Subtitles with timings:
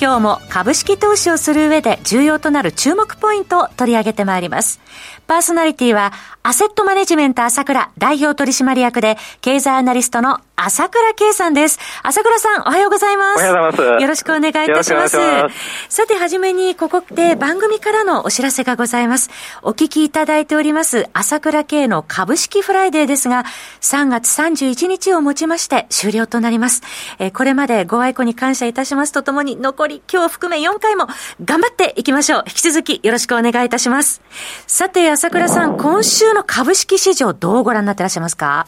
[0.00, 4.80] 今日も株式投資をする上で重要となる注目ポイントを取り上げてまいります
[5.26, 6.12] パーソナリティは
[6.44, 11.78] アセットマネジメント朝倉代表取締役で経済アナリストの朝倉慶さんです。
[12.02, 13.38] 朝倉さん、おはようございます。
[13.38, 14.02] おはようございます。
[14.02, 15.16] よろしくお願いいたします。
[15.16, 15.54] ます
[15.88, 19.30] さて、はじめに、ここで番組からのお知らせがございます。
[19.62, 23.44] お聞きいただいております、朝倉慶の株式フライデーですが、
[23.82, 26.82] 3月31日をもちまして終了となります。
[27.20, 31.06] えこれまでご愛顧に感謝いたしますとともに、残り今日含め4回も
[31.44, 32.44] 頑張っていきましょう。
[32.46, 34.22] 引き続きよろしくお願いいたします。
[34.66, 38.66] さて、朝倉さん、今週の株式市場どうご覧になっていらっしゃいますか？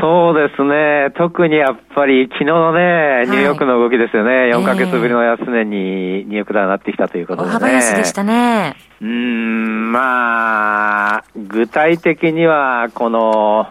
[0.00, 1.12] そうですね。
[1.16, 4.30] 特にやっぱり昨日のね、ニューヨークの動きですよね。
[4.30, 7.54] はい、4ヶ月ぶりの安値にニューヨークダウなってきたということで、ね。
[7.54, 8.76] 大幅安でしたね。
[9.00, 13.68] うん、まあ、具体的には、この、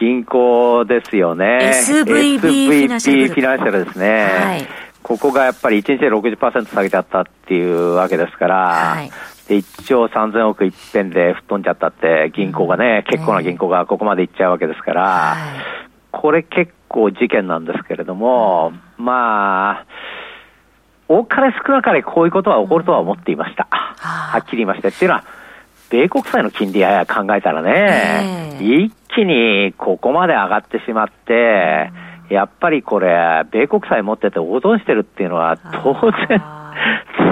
[0.00, 1.70] 銀行ですよね。
[1.72, 2.38] SVB。
[2.40, 4.24] フィナンシャルですね。
[4.24, 4.66] はい。
[5.04, 9.10] ここがやっぱり1日で60%下げちゃったっていうわけですから、はい、
[9.48, 15.36] で、1兆3000億一遍で吹っ飛んじゃったって、銀行がね、結構な銀行がここまで行っちゃうわけですから、
[16.10, 19.86] これ結構事件なんですけれども、まあ、
[21.06, 23.68] 多かれ少なかれこういうことは起こるとは思っていました。
[23.70, 24.88] はっきり言いました。
[24.88, 25.24] っていうのは、
[25.90, 31.92] 米国債の金利や考えたらね、一気にここまで上がってしまって、
[32.30, 35.94] やっぱりこれ、米国債持ってて脅してるっていうのは当
[36.28, 36.42] 然、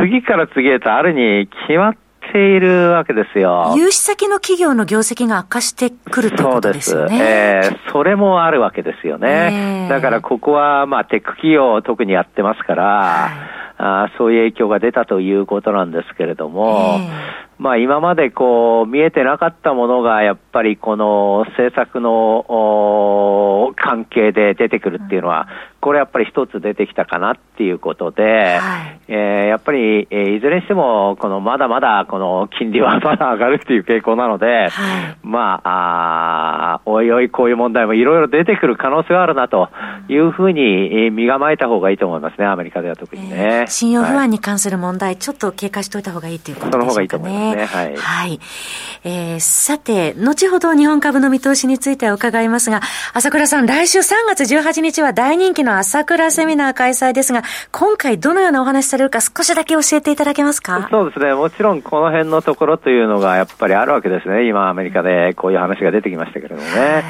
[0.03, 1.97] 次から次へとあるに決まっ
[2.33, 3.75] ているわけですよ。
[3.77, 7.09] 融資先の企業の業績が悪化してくるということですよね。
[7.09, 7.75] そうです。
[7.75, 9.87] えー、それもあるわけですよね。
[9.87, 13.33] えー、だからここは、まあ、テック企業を特にやってますから、はい、
[13.79, 25.47] あそういう影響が出たということなんですけれども、えー、まあ今までこう見えてなかったものがやっぱりこの政策の関係で出てくるっていうのは、
[25.83, 39.71] これやっぱり一つ出てきたかなっていうことで、はい、えー、やっぱり、えー、いずれにしても、このまだまだこの金利はまだ上がるっていう傾向なので、はい、まあ、あおいおいこういう問題もいろいろ出てくる可能性はあるなと
[40.09, 43.37] いうふうに身構えた方がいいと思いますね、アメリカでは特にね。
[43.37, 46.81] えー、信用不安に関する問題、はい、ちょっと警戒しておいた方がいいということですね。
[46.81, 47.65] その方がいいと思いますね。
[47.65, 47.97] はい。
[47.97, 48.41] はい。
[49.05, 52.83] えー、さて、後ほど日本株の見通しについては伺いますが、
[53.15, 60.89] 朝倉さん、来週3月18日は大人気のの朝倉セミナー開催ですが、今回どのようなお話されるか少しだけ教えていただけますか？
[60.91, 61.35] そうですね。
[61.35, 64.47] もちろんこの辺のところというのがやっぱりあるわけですね。
[64.47, 66.69] 今アメリカでこういう話が出てきましたけれどもね。
[66.69, 67.03] はい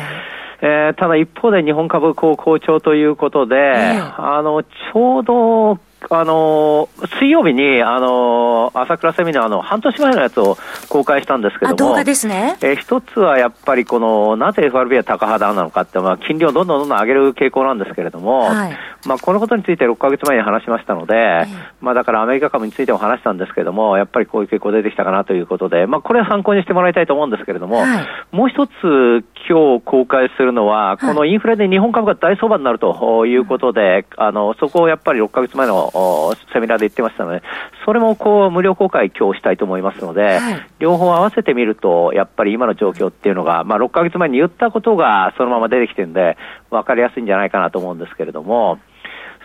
[0.64, 5.78] えー、ただ一方で日本株好好調ということで、えー、あの、ちょうど
[6.14, 10.58] あの水曜日に、あの朝倉セミナーの半年前のやつを
[10.92, 12.58] 公開したんですけども、動画ですね。
[12.60, 18.76] えー、一つはやっぱりこの、なぜ FRB は高肌なのかって、まあ、金利をどんどんどんどん上げる傾向なんですけれども、はい、
[19.06, 21.46] まあ、このことについて6ヶ月前に話しましたので、えー、
[21.80, 37.42] まあ、だからアメリカ株についても話したんですけれども、やっぱりこういう傾向出てきたかなということで、まあ、これは参考にしてもらいたいと思うんですけれども、はい、もう一つ今日公開するのは、このインフレで日本株が大相場になるということで、あの、そこをやっぱり6ヶ月前のセミナーで言ってましたので、
[37.84, 46.36] それもこう無料公開今日したいと思いますので、はい、両方合わせてみると、やっぱり今の状況っていうのが、まあ6ヶ月前に言ったことがそのまま出てきてるんで、
[46.70, 48.80] 分かりやすいんじゃないかなと思うんですけれども、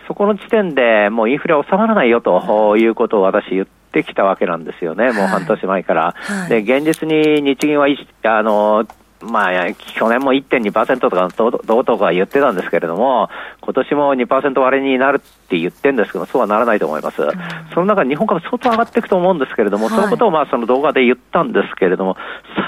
[0.08, 2.84] そこの時点でもうインフレ収まらないよとい。
[2.88, 6.14] うことを私言ってきたわけなんですよね、もう半年前から。
[6.16, 7.86] はい、で、現実に日銀は
[8.24, 8.84] あの
[9.20, 13.28] まあ、去年も1.2%とかどうとか言ってたんですけれども、
[13.60, 17.22] 今年も2%割れになるって言ってるんですけど、そうはならないと思います。
[17.22, 17.30] うん、
[17.72, 22.16] その中で日本株相当上がっていくと思うんですけれども、はい、そのことをまあその動画で言ったんですけれども、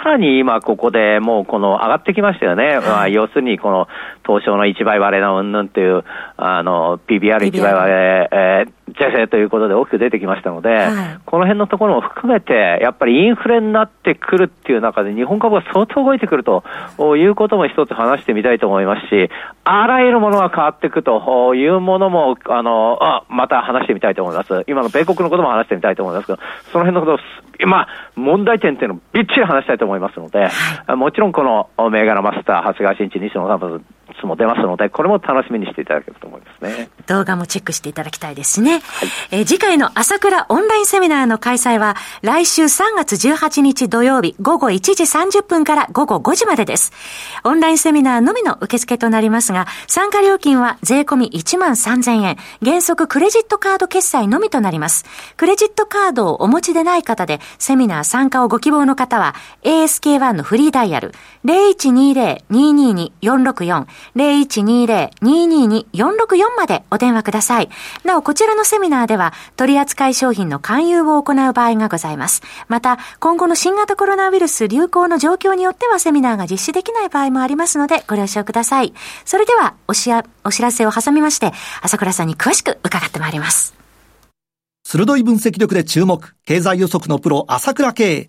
[0.03, 2.65] さらに今ここでもうこの上がってきましたよね。
[2.65, 3.87] はい、まあ、要するにこの
[4.27, 6.05] 東証の1倍割れのうんぬんっていう、
[6.39, 16.65] あの、PBR1 倍割れ、えー是正ということで大きく出てきましたので、はい、この辺のところも含めて、やっぱりインフレになってくるっていう中で、日本株が相当動いてくると
[17.17, 19.31] いうことも一つ話してみたいと思いますし、
[19.65, 22.70] あらゆるものが変わっていくというものも、あの、
[23.01, 24.65] あまた話してみたいと思います。
[24.67, 26.39] 今の米国のことも話してみたいと思いますけど、
[26.73, 33.85] その辺のことを、まあ、問題点っていうのをびっちり話したいと思いますので、はい、もちろんこの銘柄マスター、長谷川新一、西野さん
[34.21, 36.91] つも出ますので、これも楽しみにしていただけると思いますね。
[37.07, 38.73] 動画もチェックしていただきたいですね。
[38.73, 38.83] はい、
[39.31, 46.93] えー、次回の朝倉オンラインセミナーの開催は、来週3月18日土曜日午後1時30分から午後5時までです。
[47.45, 55.05] オンラインセミナーのみの受付となりますが、参加料金は税込み1万3000円、原則クレジットカード決済のみとなります。
[55.37, 59.35] クレジットカードをお持ちでない方で、セミナー参加をご希望の方は、
[59.65, 61.13] ASK1 のフリーダイヤル
[61.45, 63.87] 0120-222-464
[64.17, 67.69] 0120-222-464までお電話ください。
[68.05, 72.43] なお、こちらのセミナーでは、取扱い商品の勧誘を行う場合がございます。
[72.69, 78.95] また、今後の新型コロナウイルス流行の状況によってはセミナーが実施できない場合もありますので、ご了承ください。
[79.25, 81.53] それでは、おしや、お知らせを挟みまして、
[81.83, 83.75] 朝倉さんに詳しく伺ってまいります。
[84.85, 88.29] 鋭い分析力で注目、経済予測のプロ、朝倉慶。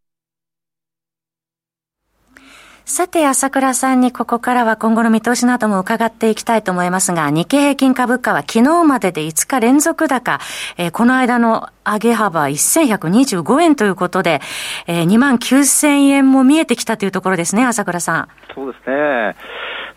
[2.91, 10.41] さて、朝倉さんにここからは今後の見通しなども伺っていきたいと思いますが、日経平均株価は昨日までで5日連続高、
[10.77, 14.41] えー、この間の上げ幅1125円ということで、
[14.87, 18.27] えー、2万9000円も見えてきたというところですね、朝倉さん。
[18.53, 19.37] そうですね。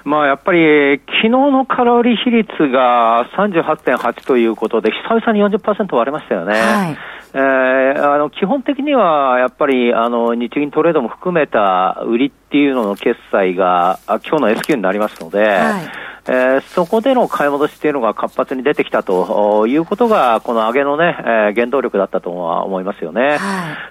[0.04, 6.52] まあ、やっぱり、昨日の空売り比率が38.8ということで、久々に40%割れましたよね。
[6.52, 6.96] はい
[7.36, 23.36] えー、あの基本的にはやっぱりあの日銀トレードも含めた売りっていうのの決済が今日の S q になりますので、はいえー、そこでの買い戻しっていうのが活発に出てきたということが、この上げのね、えー、原動力だったとは思いますよね。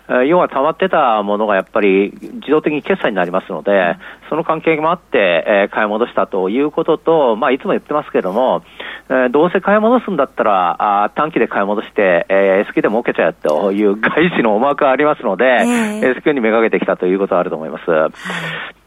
[0.07, 3.97] はい、要は溜まってたものがやっぱり自動的に決済になりますので、
[4.29, 8.63] その関係もあって、えー、買い戻したということと、まあ、いつも言ってますけれども、
[9.09, 17.83] えー、どうせ買い戻すんだったら、あ短期で買い戻して、えー、S q で儲けちゃうという外資の思惑がありますので、えー、S q にめがけてきたということはあると思います。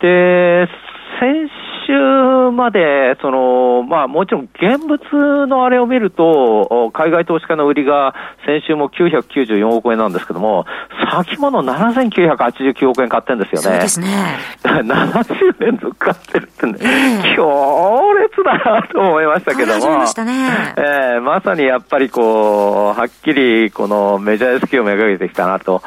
[0.00, 0.95] で、す
[2.56, 8.14] まで、その、まあもちろん現物のあれを見ると、海外投資家の売りが
[8.44, 10.66] 先週も994億円なんですけども、
[11.12, 13.62] 先物7989億円買ってるんですよね。
[13.62, 14.38] そうですね。
[14.64, 19.98] 70連続買ってるってね、えー、強烈だなと思いましたけども。
[19.98, 20.74] ましたね。
[20.76, 25.82] えー、まさにやっぱりこう、はっきりこのメジャー S q をめがけてきたなと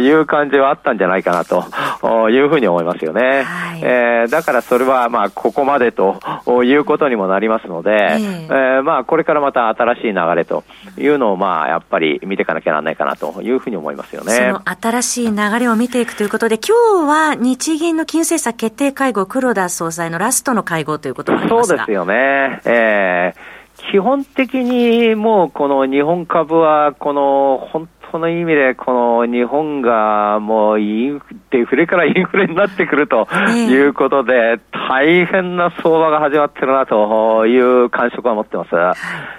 [0.00, 3.42] いう感じはあったんじゃないかなというふうに思いますよね。
[3.42, 10.64] はい、えー、だからそれはまあここまでということにもなりますので、えー、えー、まあこれからまた新しい流れと
[10.98, 14.32] いうのをまあやっぱり見ていかなきゃならないかなというふうに思いますよね。
[14.32, 22.60] その新しい流れを見ていくということで、今日は日銀の金融政策決定会合、黒田総裁のラストの会合ということがありますそうですよね。
[22.64, 38.70] えー、基本的にもうこの日本株はこの本その意味で、この日本がもうインデフレからインフレになってくるということで、大変な相場が始まってるなという感触は持ってます。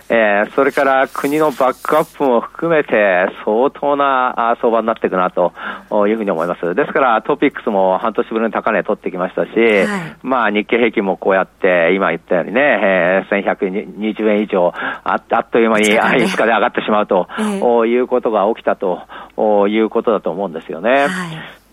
[0.09, 5.53] えー、それから国のバックアップも含めて相当な相場になっていくなと
[6.07, 6.75] いうふうに思います。
[6.75, 17.27] ですからトピックスも半年ぶりに高値取ってきましたし、はい、まあ日経平均もこうやって今言ったようにね、えー、1120円以上ああっという間に、ね、5日で上がってしまうと、
[17.85, 19.01] いうことが起きたと
[19.67, 21.07] いうことだと思うんですよね。
[21.07, 21.09] はい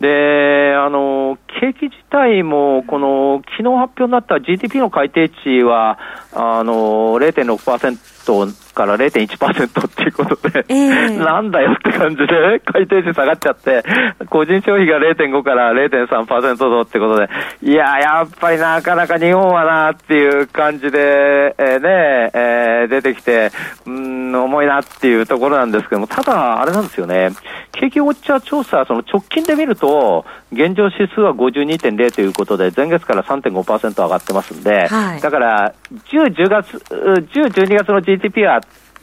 [0.00, 5.98] で、あの、景気自体も、この、昨日発表になった GDP の改定値は、
[6.32, 13.82] あの、0.6%から0.1%っていうことで、えー、なんだよって感じで、改定値下がっちゃって、
[14.28, 17.28] 個人消費が0.5から0.3%増ってことで、
[17.62, 23.50] いや、やっぱりなかなか日本はなっていう感じで、えー、ね、えー、出てきて、
[23.86, 27.30] うん、重いなっていうところなんですけども、ただ、あれなんですよね、
[27.72, 35.74] 景気ウォッチャー調査、その直近で見ると、現状指数は52.0ということで、前月から3.5%上がってますんで、はい、だから、
[36.10, 38.60] 10、10月、10、12月の GDP は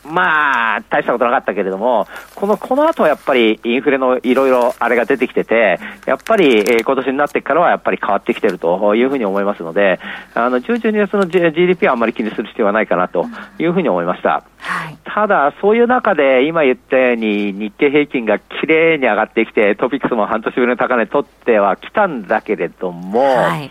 [0.10, 10.00] まあ、大したことなかったけれども、この、この後はやっぱりインフレのいろいろあれが出てきてて、やっぱり、えー、今年になってからはやっぱり変わってきてるというふうに思いますので、
[10.34, 13.26] あの、10、12月の GDP はあんまり気にする必要はないかなと
[13.60, 14.44] いうふうに思いました。
[14.60, 23.70] はい、ただ、そういう中で今言ったように日経平均がきれいに上がってきて、トピックスも半年ぶりの高値取ってはきたんだけれども、はい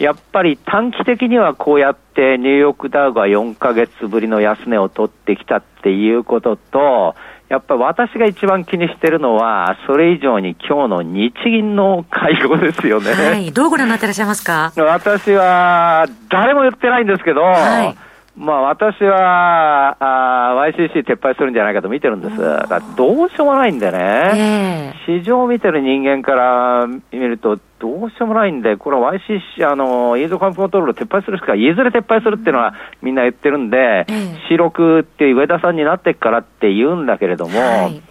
[0.00, 7.14] やっぱり短期的にはこうやってニューヨークダウが4ヶ月ぶりの安値を取ってきたっていうことと、
[7.50, 13.12] やっぱり私が一番気にしてるのは、それ以上に今日の日銀の会合ですよね。
[13.12, 13.52] はい。
[13.52, 14.72] どうご覧になってらっしゃいますか？
[14.76, 22.38] 私は、誰も言ってないんですけど、はいまあ私はあ YCC 撤廃するんじゃないかと見てるんです。
[22.38, 38.09] だどうしようもないんでね、えー、市場を見てる人間から見ると、どうしようもないんで、これは YCC、あの、イーズカンプコントロールを撤廃するしか、いずれ撤廃するっていうのはみんな言ってるんで、えー、四六って上田さんになってからって言うんだけれども、はい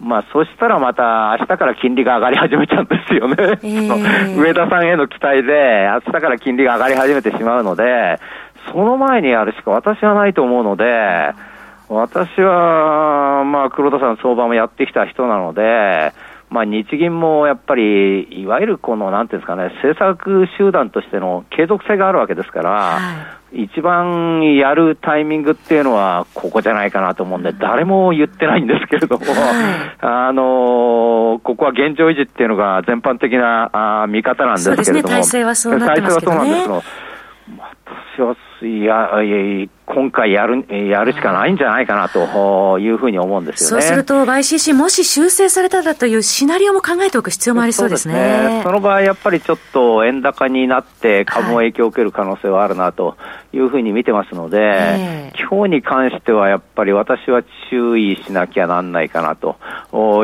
[0.00, 3.36] まあ、そしたらまた明日から金利が上がり始めちゃうんですよね。
[3.38, 8.18] えー、上田さんへの期待で、明日から金利が上がり始めてしまうので、
[8.72, 11.34] その前にやるしか私はないと思うので、
[11.88, 16.12] 私は、まあ、黒田さん相場もやってきた人なので、
[16.50, 22.98] まあ、日銀もやっぱり、いわゆるこの、なんていうんですかね、政策集団としての継続性があるわけですから、は
[23.52, 29.34] い、一番やるタイミングっていうのは、ここじゃないかなと思うんで、誰も言ってないんですけれども、はい、
[30.00, 36.26] あのここは現状維持っていうのが全般的なあ見方なんですけれども、ね、体制はそうなってますね。
[36.26, 36.82] 体制はそうなんですけど
[38.16, 39.10] 私はいや、
[39.86, 43.82] 今回やる、やるしかないんじゃないかなというふうに思うんですよね。
[43.82, 48.14] そうすると、YCC もし修正されたらというシナリオも考えておく必要もありそうですね。
[48.14, 53.16] そねその場合、やっぱりちょっと円高になって株も影響を受ける可能性はあるなと
[53.52, 59.56] いうふうに見てますので、はい、今日に関してはやっぱり私は注意しなきゃなんないかなと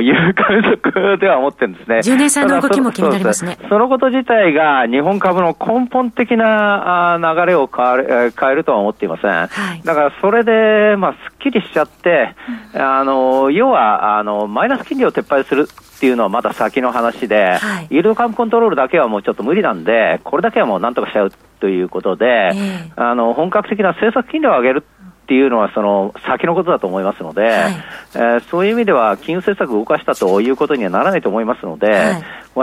[0.01, 1.99] いう感触では思ってるんですね。
[1.99, 3.59] 10年債の動きも気になりますね。
[3.69, 9.31] そのこと自体が日本株の根本的な流れを変え変えるとは思っていません。
[9.31, 12.35] はい、だからそれで、まあ、すっきりしちゃって、
[12.75, 24.85] うん、あの、要は、あの、マイナス金利を撤廃するっていうのはまだ先の話で、はい、イールドカンプコントロールだけはもうちょっと無理なんで、これだけはもうなんとかしちゃうということで、えー、あの、本格的な政策金利を上げる
[25.27, 27.75] っていうのはその先のことだと思いますので、はい、
[28.15, 32.13] えー、そういう意味では金融政策を動かしたということにはならないと思いますので、は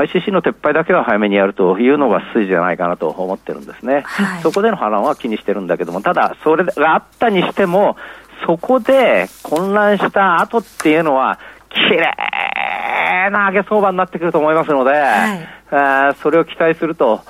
[0.06, 7.98] い、YCC の撤廃だけは早めにやるというのが筋じゃないかなと思ってるんですね、はい、そこでの波乱は気にしてるんだけども、ただ、それがあったにしても、
[8.46, 11.40] そこで混乱した後っていうのは、
[11.70, 17.22] 綺麗な上げ相場になってくると思いますので、はい、それを期待すると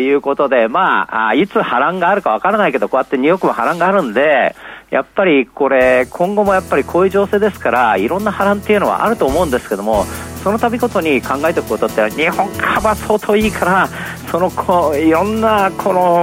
[0.00, 4.54] いうことで、まあ、いつ波乱があるかわからないけど、こうやってニューヨークも波乱があるんで、
[4.92, 10.04] やっぱりこれ、今後もやっぱりこういう情勢ですから、いろんな波乱っていうのはあると思うんですけども、
[10.44, 13.88] その度ごとに考えておくことって、日本株は相当いいから、
[14.30, 16.22] そのこいろんなこの、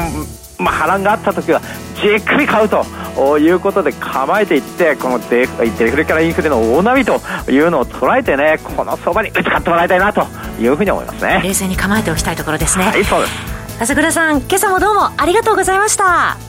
[0.60, 1.60] まあ、波乱があった時は、
[2.00, 10.28] じっくり買うということで構えていって、このデフレからインフレの大波というのを捉えてね、この相場に打ち勝ってもらいたいなと
[10.62, 11.42] いうふうに思いますね。
[11.44, 12.86] 冷静に構えておきたいところですね。
[12.86, 13.34] はい、そうです。
[13.82, 16.49] 朝倉さん、今朝もどうもありがとうございました。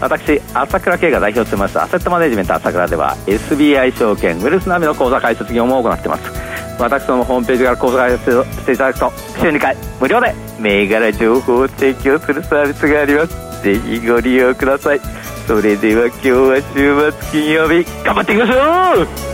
[0.00, 6.22] 私朝倉慶が代表を務めますアセットマネジメント朝倉では SBI 証券ウェルス並みの口座開設業務を行っています。
[6.78, 13.62] 私どもホームページから口座開設していただくと週2回無料で銘柄情報を提供するサービスがあります。
[13.62, 15.00] ぜひご利用ください。
[15.46, 19.33] それでは今日は週末金曜日頑張っていきましょう